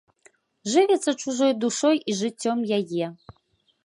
[0.75, 3.11] Жывяцца чужой душой і жыццём яе!